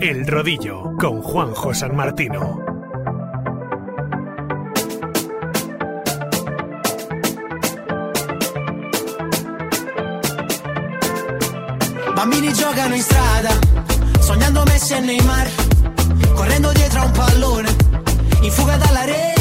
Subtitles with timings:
[0.00, 2.62] El Rodillo con Juanjo San Martino.
[12.14, 13.50] Bambini giocano in strada,
[14.20, 15.50] sognando Messi e Neymar,
[16.32, 17.76] correndo dietro a un pallone,
[18.42, 19.37] in fuga dalla realtà.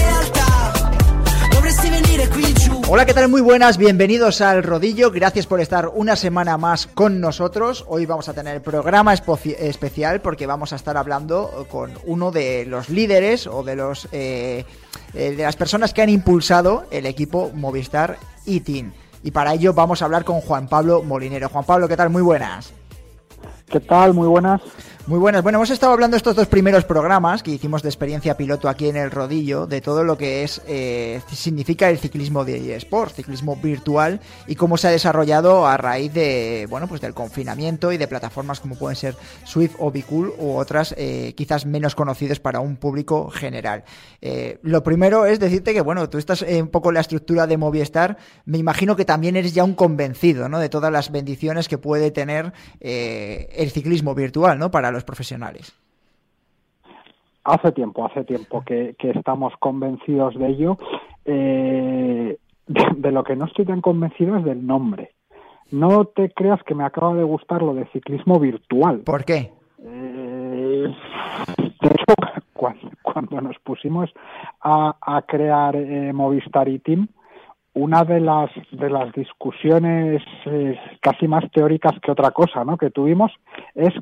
[2.89, 3.27] Hola, ¿qué tal?
[3.27, 5.11] Muy buenas, bienvenidos al Rodillo.
[5.11, 7.83] Gracias por estar una semana más con nosotros.
[7.87, 12.89] Hoy vamos a tener programa especial porque vamos a estar hablando con uno de los
[12.89, 14.65] líderes o de los eh,
[15.13, 18.93] eh, de las personas que han impulsado el equipo Movistar e-Team.
[19.21, 21.49] Y para ello vamos a hablar con Juan Pablo Molinero.
[21.49, 22.09] Juan Pablo, ¿qué tal?
[22.09, 22.71] Muy buenas.
[23.67, 24.13] ¿Qué tal?
[24.13, 24.61] Muy buenas.
[25.07, 25.41] Muy buenas.
[25.41, 28.97] Bueno, hemos estado hablando estos dos primeros programas que hicimos de experiencia piloto aquí en
[28.97, 34.19] el rodillo, de todo lo que es eh, significa el ciclismo de eSports, ciclismo virtual
[34.47, 38.59] y cómo se ha desarrollado a raíz de bueno pues del confinamiento y de plataformas
[38.59, 43.29] como pueden ser Swift o Bicool u otras eh, quizás menos conocidas para un público
[43.29, 43.85] general.
[44.21, 47.55] Eh, lo primero es decirte que bueno tú estás un poco en la estructura de
[47.55, 50.59] Movistar, me imagino que también eres ya un convencido, ¿no?
[50.59, 54.69] De todas las bendiciones que puede tener eh, el ciclismo virtual, ¿no?
[54.69, 55.77] Para los profesionales.
[57.43, 60.77] Hace tiempo, hace tiempo que, que estamos convencidos de ello.
[61.25, 65.11] Eh, de, de lo que no estoy tan convencido es del nombre.
[65.71, 68.99] No te creas que me acaba de gustar lo de ciclismo virtual.
[68.99, 69.51] ¿Por qué?
[69.83, 70.93] Eh,
[71.81, 72.15] de hecho,
[72.53, 74.09] cuando, cuando nos pusimos
[74.61, 77.07] a, a crear eh, Movistar y Team,
[77.73, 82.77] una de las de las discusiones eh, casi más teóricas que otra cosa, ¿no?
[82.77, 83.31] Que tuvimos
[83.75, 83.93] es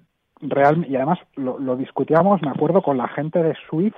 [0.49, 3.95] real y además lo, lo discutíamos, me acuerdo, con la gente de Swift,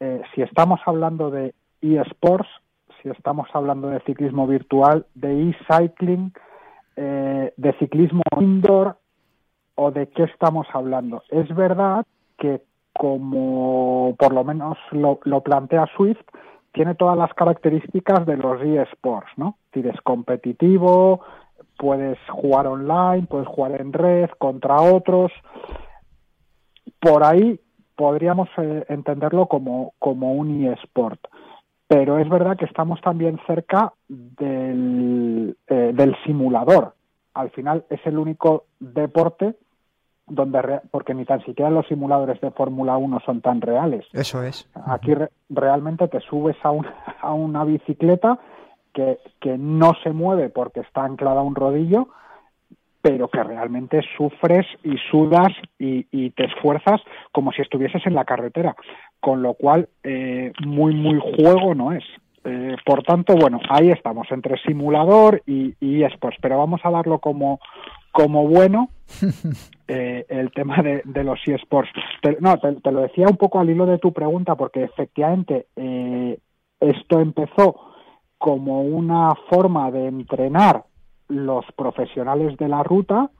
[0.00, 2.48] eh, si estamos hablando de eSports,
[3.02, 6.32] si estamos hablando de ciclismo virtual, de e-cycling,
[6.96, 8.96] eh, de ciclismo indoor
[9.74, 11.22] o de qué estamos hablando.
[11.30, 12.04] Es verdad
[12.38, 16.22] que como por lo menos lo, lo plantea Swift,
[16.72, 19.56] tiene todas las características de los eSports, ¿no?
[19.66, 21.22] Es decir, es competitivo,
[21.78, 25.32] puedes jugar online, puedes jugar en red contra otros.
[27.00, 27.60] Por ahí
[27.96, 31.20] podríamos eh, entenderlo como, como un eSport.
[31.88, 36.94] Pero es verdad que estamos también cerca del, eh, del simulador.
[37.34, 39.54] Al final es el único deporte
[40.26, 44.04] donde re- porque ni tan siquiera los simuladores de Fórmula 1 son tan reales.
[44.12, 44.68] Eso es.
[44.86, 46.86] Aquí re- realmente te subes a, un-
[47.20, 48.38] a una bicicleta
[48.96, 52.08] que, que no se mueve porque está anclada a un rodillo,
[53.02, 58.24] pero que realmente sufres y sudas y, y te esfuerzas como si estuvieses en la
[58.24, 58.74] carretera,
[59.20, 62.04] con lo cual eh, muy, muy juego no es.
[62.44, 67.18] Eh, por tanto, bueno, ahí estamos, entre simulador y, y esports, pero vamos a darlo
[67.18, 67.60] como,
[68.12, 68.88] como bueno
[69.88, 71.90] eh, el tema de, de los eSports.
[72.22, 75.66] Te, no, te, te, lo decía un poco al hilo de tu pregunta, porque efectivamente
[75.76, 76.38] eh,
[76.80, 77.85] esto empezó
[78.38, 80.84] como una forma de entrenar
[81.28, 83.30] los profesionales de la ruta,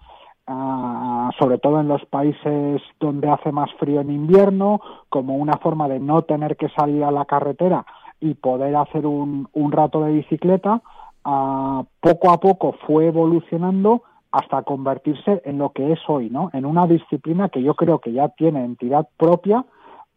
[0.49, 5.89] uh, sobre todo en los países donde hace más frío en invierno, como una forma
[5.89, 7.85] de no tener que salir a la carretera
[8.21, 10.83] y poder hacer un, un rato de bicicleta.
[11.25, 16.51] Uh, poco a poco fue evolucionando hasta convertirse en lo que es hoy, ¿no?
[16.53, 19.65] En una disciplina que yo creo que ya tiene entidad propia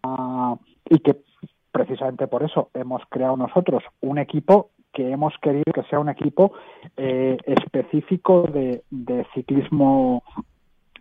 [0.05, 0.55] uh,
[0.89, 1.21] y que
[1.71, 6.53] precisamente por eso hemos creado nosotros un equipo que hemos querido que sea un equipo
[6.97, 10.23] eh, específico de, de, ciclismo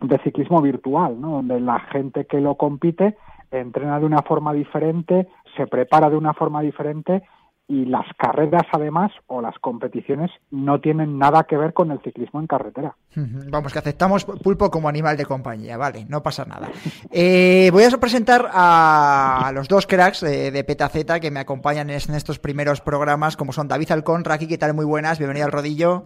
[0.01, 1.31] de ciclismo virtual, ¿no?
[1.31, 3.17] Donde la gente que lo compite
[3.51, 7.23] entrena de una forma diferente, se prepara de una forma diferente
[7.69, 12.39] y las carreras además o las competiciones no tienen nada que ver con el ciclismo
[12.39, 12.95] en carretera.
[13.15, 16.67] Vamos, que aceptamos pulpo como animal de compañía, vale, no pasa nada.
[17.11, 21.97] Eh, voy a presentar a los dos cracks de, de Petaceta que me acompañan en
[21.97, 24.73] estos primeros programas, como son David Alcón, Raki, ¿qué tal?
[24.73, 26.05] Muy buenas, bienvenido al rodillo.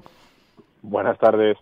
[0.81, 1.55] Buenas tardes.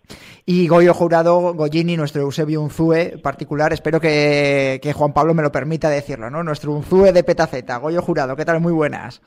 [0.44, 5.52] Y Goyo Jurado, Goyini, nuestro Eusebio Unzue particular, espero que, que, Juan Pablo me lo
[5.52, 6.42] permita decirlo, ¿no?
[6.42, 7.76] Nuestro Unzue de Petaceta.
[7.76, 8.60] Goyo Jurado, ¿qué tal?
[8.60, 9.22] Muy buenas.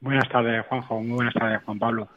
[0.00, 1.00] Buenas tardes, Juanjo.
[1.00, 2.08] Muy buenas tardes, Juan Pablo.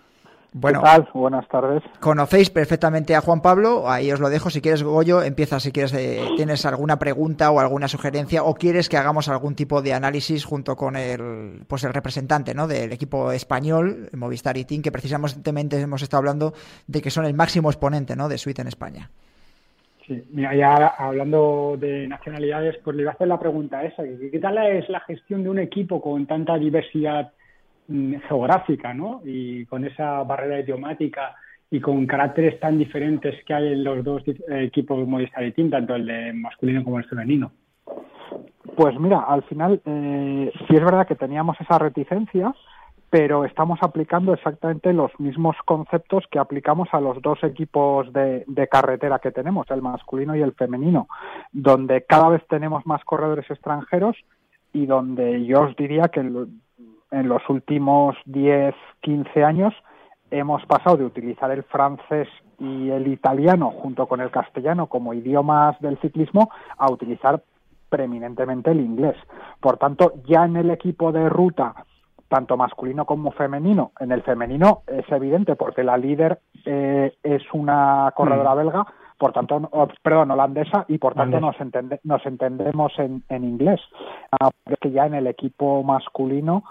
[0.53, 1.09] Bueno, ¿Qué tal?
[1.13, 1.83] Buenas tardes.
[1.99, 4.51] Conocéis perfectamente a Juan Pablo, ahí os lo dejo.
[4.51, 8.87] Si quieres, Goyo, empieza si quieres, eh, tienes alguna pregunta o alguna sugerencia o quieres
[8.87, 12.67] que hagamos algún tipo de análisis junto con el, pues el representante ¿no?
[12.67, 16.53] del equipo español, Movistar y Team, que precisamente hemos estado hablando
[16.85, 18.29] de que son el máximo exponente ¿no?
[18.29, 19.09] de suite en España.
[20.05, 24.03] Sí, mira, ya hablando de nacionalidades, pues le iba a hacer la pregunta esa.
[24.03, 27.31] ¿Qué tal es la gestión de un equipo con tanta diversidad
[28.27, 29.21] geográfica, ¿no?
[29.23, 31.35] Y con esa barrera idiomática
[31.69, 35.95] y con caracteres tan diferentes que hay en los dos equipos Movistar y Team, tanto
[35.95, 37.51] el de masculino como el femenino?
[38.75, 42.53] Pues mira, al final eh, sí es verdad que teníamos esa reticencia,
[43.09, 49.19] pero estamos aplicando exactamente los mismos conceptos que aplicamos a los dos equipos de, carretera
[49.19, 51.07] que tenemos, el masculino y el femenino,
[51.51, 54.17] donde cada vez tenemos más corredores extranjeros
[54.73, 56.21] y donde yo os diría que
[57.13, 59.73] en los últimos 10, 15 años
[60.31, 62.27] hemos pasado de utilizar el francés
[62.59, 67.43] y el italiano junto con el castellano como idiomas del ciclismo a utilizar
[67.89, 69.15] preeminentemente el inglés.
[69.59, 71.75] Por tanto, ya en el equipo de ruta,
[72.27, 78.11] tanto masculino como femenino, en el femenino es evidente porque la líder eh, es una
[78.15, 78.57] corredora mm.
[78.57, 78.87] belga,
[79.19, 79.69] por tanto,
[80.01, 81.55] perdón, holandesa, y por tanto nos,
[82.03, 83.79] nos entendemos en, en inglés.
[84.31, 84.49] Ah,
[84.81, 86.63] que ya en el equipo masculino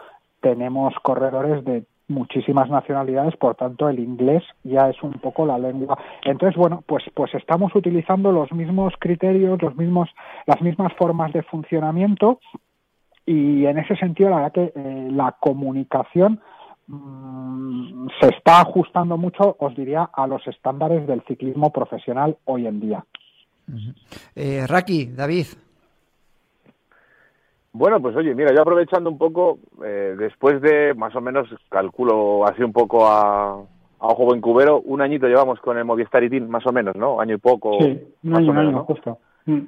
[0.42, 5.98] tenemos corredores de muchísimas nacionalidades, por tanto el inglés ya es un poco la lengua.
[6.24, 10.08] Entonces, bueno, pues pues estamos utilizando los mismos criterios, los mismos
[10.46, 12.40] las mismas formas de funcionamiento
[13.24, 16.40] y en ese sentido la verdad que eh, la comunicación
[16.88, 22.80] mm, se está ajustando mucho, os diría, a los estándares del ciclismo profesional hoy en
[22.80, 23.04] día.
[24.34, 25.46] eh, Raki, David.
[27.72, 32.46] Bueno, pues oye, mira, yo aprovechando un poco, eh, después de más o menos, calculo
[32.46, 36.48] así un poco a, a ojo buen cubero, un añito llevamos con el Movistar Team,
[36.48, 37.18] más o menos, ¿no?
[37.20, 37.78] Año y poco.
[37.80, 38.84] Sí, un año, menos, ¿no?
[38.84, 39.18] justo.
[39.46, 39.60] Mm.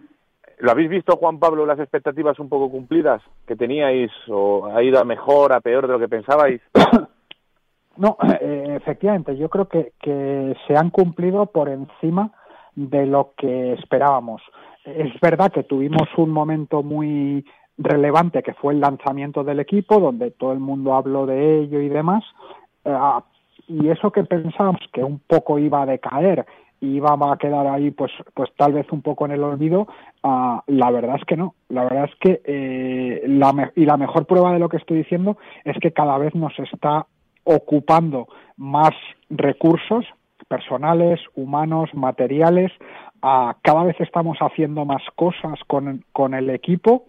[0.58, 4.10] ¿Lo habéis visto, Juan Pablo, las expectativas un poco cumplidas que teníais?
[4.28, 6.60] ¿O ha ido a mejor, a peor de lo que pensabais?
[7.96, 12.32] No, eh, efectivamente, yo creo que, que se han cumplido por encima
[12.74, 14.42] de lo que esperábamos.
[14.84, 17.44] Es verdad que tuvimos un momento muy
[17.78, 21.88] relevante que fue el lanzamiento del equipo, donde todo el mundo habló de ello y
[21.88, 22.24] demás.
[22.84, 22.96] Eh,
[23.68, 26.46] y eso que pensábamos que un poco iba a decaer
[26.80, 29.86] y iba a quedar ahí pues pues tal vez un poco en el olvido
[30.22, 34.26] ah, la verdad es que no la verdad es que eh, la y la mejor
[34.26, 37.06] prueba de lo que estoy diciendo es que cada vez nos está
[37.44, 38.92] ocupando más
[39.30, 40.04] recursos
[40.48, 42.70] personales humanos materiales
[43.22, 47.06] ah, cada vez estamos haciendo más cosas con, con el equipo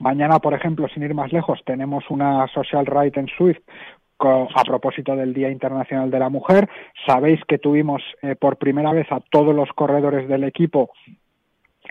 [0.00, 3.60] Mañana, por ejemplo, sin ir más lejos, tenemos una social right en Swift
[4.20, 6.68] a propósito del Día Internacional de la Mujer.
[7.06, 10.90] Sabéis que tuvimos eh, por primera vez a todos los corredores del equipo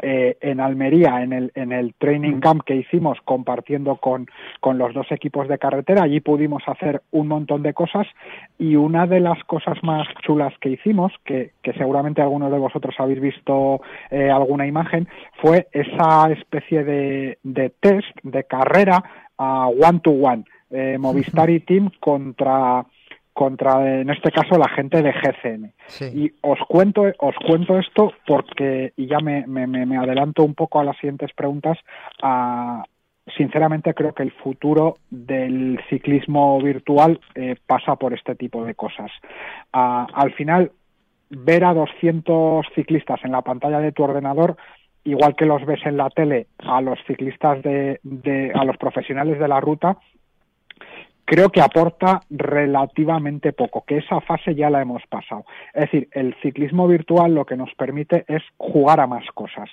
[0.01, 4.27] eh, en Almería, en el, en el training camp que hicimos compartiendo con,
[4.59, 6.03] con los dos equipos de carretera.
[6.03, 8.07] Allí pudimos hacer un montón de cosas
[8.57, 12.95] y una de las cosas más chulas que hicimos, que, que seguramente algunos de vosotros
[12.97, 15.07] habéis visto eh, alguna imagen,
[15.41, 19.03] fue esa especie de, de test de carrera
[19.37, 20.43] a one to one.
[20.75, 22.83] Eh, Movistar y Team contra
[23.33, 25.73] contra en este caso la gente de GCN
[26.15, 30.79] y os cuento os cuento esto porque y ya me, me, me adelanto un poco
[30.79, 31.77] a las siguientes preguntas
[32.21, 32.83] a,
[33.37, 39.11] sinceramente creo que el futuro del ciclismo virtual eh, pasa por este tipo de cosas.
[39.71, 40.71] Al final
[41.29, 44.57] ver a 200 ciclistas en la pantalla de tu ordenador
[45.05, 49.39] igual que los ves en la tele a los ciclistas de, de a los profesionales
[49.39, 49.97] de la ruta
[51.25, 55.45] creo que aporta relativamente poco, que esa fase ya la hemos pasado.
[55.73, 59.69] Es decir, el ciclismo virtual lo que nos permite es jugar a más cosas.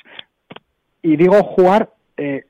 [1.02, 2.44] Y digo jugar eh,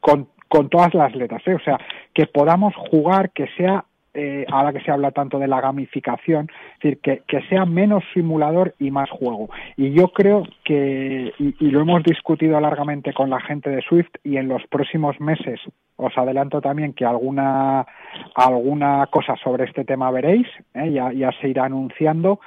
[0.00, 0.28] con,
[0.70, 1.54] todas las letras, ¿eh?
[1.54, 1.78] o sea,
[2.12, 6.80] que podamos jugar, que sea eh, ahora que se habla tanto de la gamificación, es
[6.82, 9.48] decir, que, que, sea menos simulador y más juego.
[9.76, 14.36] Y yo creo que, y, lo hemos discutido largamente con la gente de Swift, y
[14.36, 15.60] en los próximos meses
[15.96, 17.86] os adelanto también que alguna,
[18.34, 20.92] alguna cosa sobre este tema veréis, ¿eh?
[20.92, 22.40] ya, ya se irá anunciando.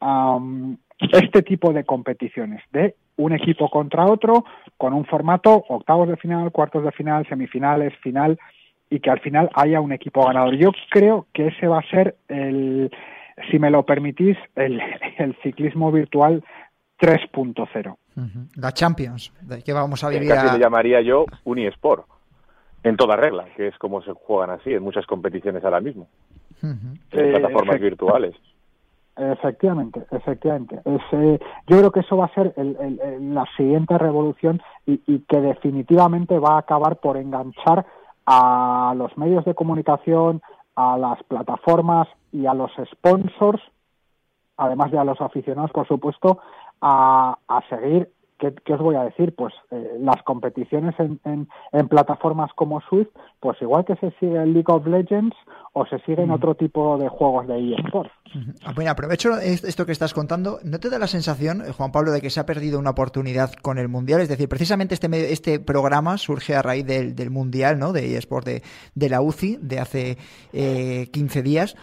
[0.00, 4.44] Um, este tipo de competiciones, de un equipo contra otro,
[4.76, 8.38] con un formato octavos de final, cuartos de final, semifinales, final,
[8.94, 10.54] y que al final haya un equipo ganador.
[10.54, 12.92] Yo creo que ese va a ser el,
[13.50, 14.80] si me lo permitís, el,
[15.18, 16.44] el ciclismo virtual
[17.00, 17.96] 3.0.
[18.54, 20.28] La Champions, de que vamos a vivir.
[20.28, 22.06] Casi le llamaría yo Unisport,
[22.84, 26.06] en toda regla, que es como se juegan así en muchas competiciones ahora mismo,
[26.62, 28.36] en plataformas virtuales.
[29.16, 30.80] Efectivamente, efectivamente.
[30.84, 35.20] Ese, yo creo que eso va a ser el, el, la siguiente revolución y, y
[35.28, 37.84] que definitivamente va a acabar por enganchar
[38.26, 40.42] a los medios de comunicación,
[40.76, 43.62] a las plataformas y a los sponsors,
[44.56, 46.38] además de a los aficionados, por supuesto,
[46.80, 48.10] a, a seguir
[48.64, 49.34] ¿qué, os voy a decir?
[49.34, 53.08] Pues eh, las competiciones en, en, plataformas como Swift,
[53.40, 55.36] pues igual que se sigue en League of Legends
[55.72, 58.12] o se siguen otro tipo de juegos de eSports.
[58.74, 60.58] Bueno, aprovecho esto que estás contando.
[60.64, 63.52] ¿No te da la sensación, eh, Juan Pablo, de que se ha perdido una oportunidad
[63.54, 64.20] con el Mundial?
[64.20, 67.92] Es decir, precisamente este, este programa surge a raíz del, del Mundial, ¿no?
[67.92, 68.62] De eSports de,
[68.94, 70.18] de, la UCI de hace
[70.52, 71.76] eh, 15 días.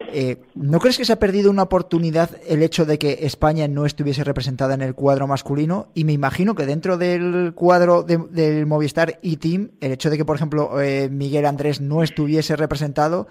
[0.00, 3.84] Eh, ¿No crees que se ha perdido una oportunidad el hecho de que España no
[3.84, 5.88] estuviese representada en el cuadro masculino?
[5.94, 10.24] Y me imagino que dentro del cuadro del Movistar y Team, el hecho de que,
[10.24, 13.26] por ejemplo, eh, Miguel Andrés no estuviese representado,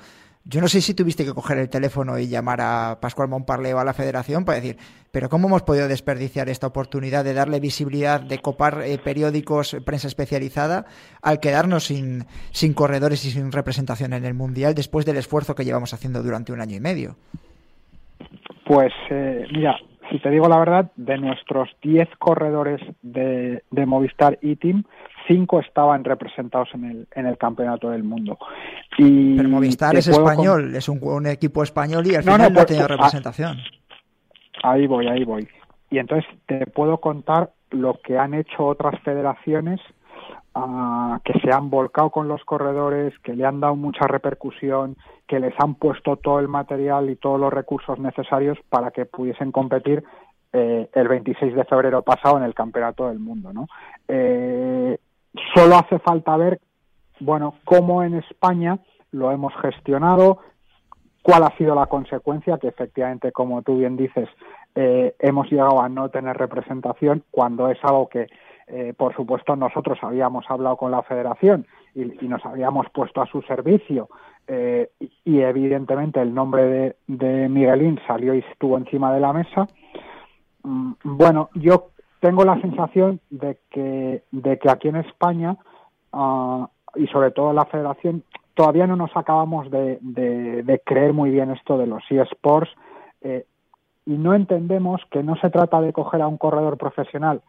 [0.49, 3.83] yo no sé si tuviste que coger el teléfono y llamar a Pascual Montparleo a
[3.83, 4.77] la federación para decir,
[5.11, 10.07] pero ¿cómo hemos podido desperdiciar esta oportunidad de darle visibilidad, de copar eh, periódicos, prensa
[10.07, 10.85] especializada,
[11.21, 15.65] al quedarnos sin, sin corredores y sin representación en el Mundial después del esfuerzo que
[15.65, 17.17] llevamos haciendo durante un año y medio?
[18.65, 19.77] Pues eh, mira,
[20.09, 24.85] si te digo la verdad, de nuestros 10 corredores de, de Movistar e-Team,
[25.27, 28.37] cinco estaban representados en el, en el campeonato del mundo.
[28.97, 32.87] Y Pero Movistar es español, es un, equipo español y al final no, pues, tenía
[32.87, 33.57] representación.
[34.63, 35.47] Ahí voy, ahí voy.
[35.89, 39.79] Y entonces te puedo contar lo que han hecho otras federaciones
[40.55, 44.95] ah, que se han volcado con los corredores, que le han dado mucha repercusión,
[45.27, 49.51] que les han puesto todo el material y todos los recursos necesarios para que pudiesen
[49.51, 50.03] competir
[50.53, 53.51] eh, el 26 de febrero pasado en el Campeonato del Mundo.
[53.51, 53.67] ¿no?
[54.07, 54.96] Eh,
[55.53, 56.59] Solo hace falta ver,
[57.19, 58.79] bueno, cómo en España
[59.11, 60.39] lo hemos gestionado,
[61.21, 64.29] cuál ha sido la consecuencia, que efectivamente, como tú bien dices,
[64.75, 68.27] eh, hemos llegado a no tener representación cuando es algo que,
[68.67, 71.65] eh, por supuesto, nosotros habíamos hablado con la federación
[71.95, 74.07] y, nos habíamos puesto a su servicio
[74.47, 74.91] eh,
[75.25, 79.67] y, evidentemente el nombre de, de Miguelín salió y estuvo encima de la mesa.
[80.63, 81.89] Mm, bueno, yo
[82.19, 85.57] tengo la sensación de que, de que aquí en España
[86.13, 91.77] ah, y sobre todo la federación todavía no nos acabamos de, creer muy bien esto
[91.77, 92.71] de los eSports
[93.21, 93.45] eh,
[94.05, 97.41] y no entendemos que no se trata de coger a un corredor profesional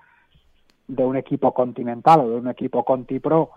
[0.86, 3.50] de un equipo continental o de un equipo Conti Pro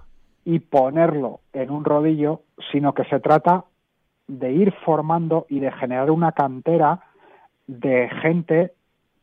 [0.46, 2.42] y ponerlo en un rodillo,
[2.72, 3.66] sino que se trata
[4.28, 7.02] de ir formando y de generar una cantera
[7.68, 8.74] de gente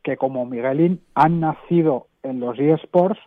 [0.03, 3.19] que como Miguelín han nacido en los eSports,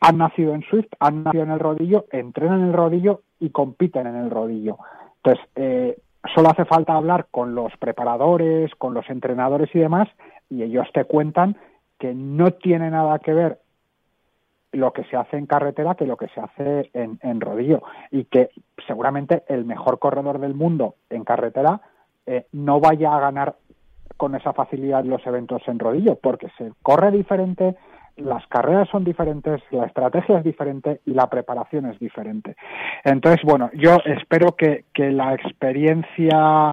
[0.00, 4.06] han nacido en Swift, han nacido en el rodillo, entrenan en el rodillo y compiten
[4.06, 4.78] en el rodillo.
[5.16, 5.98] Entonces, eh,
[6.34, 10.08] solo hace falta hablar con los preparadores, con los entrenadores y demás,
[10.50, 11.56] y ellos te cuentan
[11.98, 13.58] que no tiene nada que ver
[14.72, 18.24] lo que se hace en carretera que lo que se hace en, en rodillo y
[18.24, 18.50] que
[18.86, 21.82] seguramente el mejor corredor del mundo en carretera
[22.26, 23.56] eh, no vaya a ganar
[24.16, 27.76] con esa facilidad los eventos en rodillo, porque se corre diferente,
[28.16, 32.56] las carreras son diferentes, la estrategia es diferente y la preparación es diferente.
[33.04, 36.72] Entonces, bueno, yo espero que, la experiencia,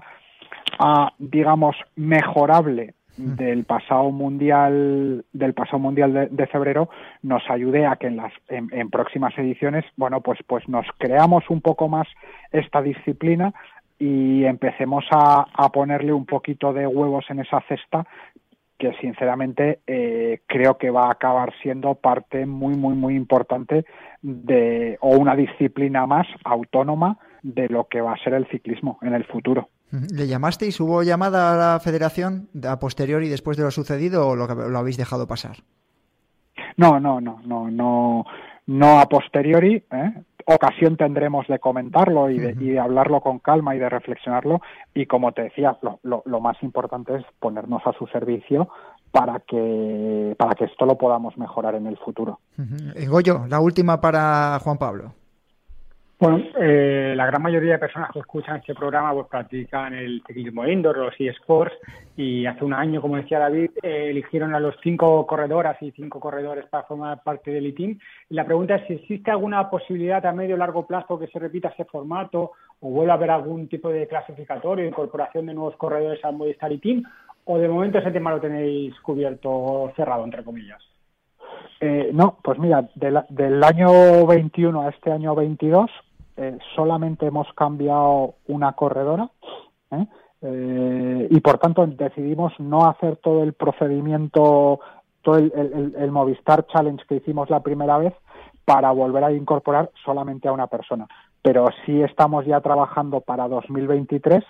[0.78, 6.88] ah, digamos, mejorable del pasado mundial del pasado mundial de, febrero
[7.22, 11.60] nos ayude a que en las en, próximas ediciones bueno pues pues nos creamos un
[11.60, 12.08] poco más
[12.50, 13.52] esta disciplina
[14.00, 18.06] y empecemos a, ponerle un poquito de huevos en esa cesta
[18.78, 23.84] que sinceramente eh, creo que va a acabar siendo parte muy muy muy importante
[24.22, 29.12] de o una disciplina más autónoma de lo que va a ser el ciclismo en
[29.12, 29.68] el futuro.
[29.90, 30.80] ¿Le llamasteis?
[30.80, 34.96] ¿Hubo llamada a la federación a posteriori después de lo sucedido o lo, lo habéis
[34.96, 35.56] dejado pasar?
[36.76, 38.24] No, no, no, no, no,
[38.66, 39.84] no a posteriori.
[39.90, 40.12] ¿eh?
[40.54, 44.60] Ocasión tendremos de comentarlo y de, hablarlo con calma y de reflexionarlo.
[44.94, 48.68] Y como te decía, lo, lo, más importante es ponernos a su servicio
[49.10, 52.40] para que, para que esto lo podamos mejorar en el futuro.
[53.08, 55.12] Goyo, la última para Juan Pablo.
[56.20, 60.66] Bueno, eh, la gran mayoría de personas que escuchan este programa pues practican el ciclismo
[60.66, 61.72] indoor, los eSports,
[62.14, 66.20] y hace un año, como decía David, eh, eligieron a los cinco corredoras y cinco
[66.20, 67.98] corredores para formar parte del ITIM.
[68.28, 71.38] Y la pregunta es si existe alguna posibilidad a medio o largo plazo que se
[71.38, 76.22] repita ese formato o vuelva a haber algún tipo de clasificatorio, incorporación de nuevos corredores
[76.22, 77.02] al Movistar ITIM,
[77.46, 80.82] o de momento ese tema lo tenéis cubierto, cerrado, entre comillas.
[81.80, 85.90] Eh, no, pues mira, del año 21 a este año 22
[86.42, 89.28] eh, solamente hemos cambiado una corredora
[89.90, 90.06] ¿eh?
[90.40, 94.80] Eh, y por tanto decidimos no hacer todo el procedimiento,
[95.20, 98.14] todo el, Movistar Challenge que hicimos la primera vez
[98.64, 101.06] para volver a incorporar solamente a una persona.
[101.42, 104.42] Pero sí estamos ya trabajando para 2023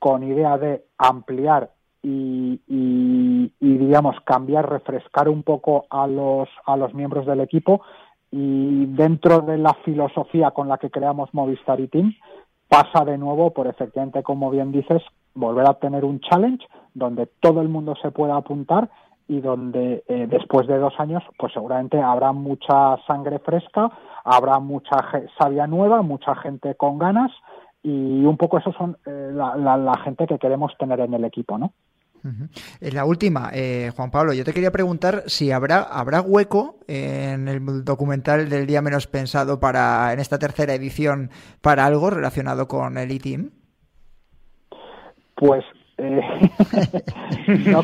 [0.00, 1.70] con idea de ampliar
[2.02, 7.82] y, y, y, digamos cambiar, refrescar un poco a los, a los miembros del equipo
[8.30, 12.14] y dentro de la filosofía con la que creamos Movistar y Team
[12.68, 15.02] pasa de nuevo por efectivamente, como bien dices,
[15.34, 18.88] volver a tener un challenge donde todo el mundo se pueda apuntar
[19.26, 23.90] y donde eh, después de dos años, pues seguramente habrá mucha sangre fresca,
[24.24, 24.96] habrá mucha
[25.38, 27.30] savia nueva, mucha gente con ganas
[27.82, 31.72] y un poco eso son eh, la, gente que queremos tener en el equipo, ¿no?
[32.22, 37.48] En la última, eh, Juan Pablo, yo te quería preguntar si habrá, habrá hueco en
[37.48, 42.98] el documental del día menos pensado para en esta tercera edición para algo relacionado con
[42.98, 43.50] el E-Team.
[45.34, 45.64] Pues
[45.96, 46.20] eh,
[47.70, 47.82] no,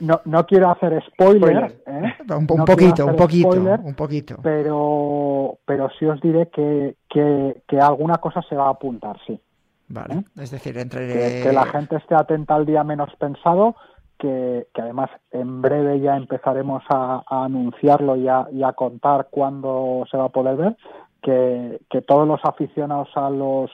[0.00, 2.14] no, no, quiero hacer spoiler, ¿eh?
[2.28, 7.62] un, un poquito, un poquito, spoiler, un poquito, pero pero sí os diré que, que,
[7.66, 9.40] que alguna cosa se va a apuntar, sí.
[9.88, 10.24] Vale, ¿Eh?
[10.42, 11.06] es decir, entre...
[11.06, 13.76] Que, que, la gente esté atenta al día menos pensado,
[14.18, 19.28] que, que además en breve ya empezaremos a, a anunciarlo y a, y a, contar
[19.30, 20.76] cuándo se va a poder ver,
[21.22, 23.70] que, que todos los aficionados a los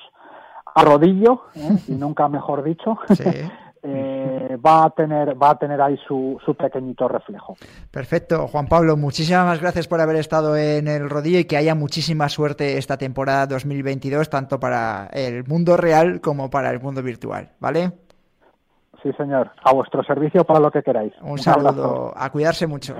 [0.74, 1.76] a rodillo, ¿eh?
[1.88, 3.24] y nunca mejor dicho, sí.
[3.82, 7.56] eh, va a tener va a tener ahí su, su, pequeñito reflejo.
[7.90, 12.28] Perfecto, Juan Pablo, muchísimas gracias por haber estado en el rodillo y que haya muchísima
[12.28, 17.92] suerte esta temporada 2022 tanto para el mundo real como para el mundo virtual, ¿vale?
[19.02, 21.12] Sí, señor, a vuestro servicio para lo que queráis.
[21.22, 22.14] Un, Un saludo, abrazo.
[22.16, 22.94] a cuidarse mucho.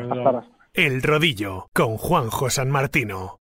[0.74, 3.38] El rodillo con Juanjo San Martino.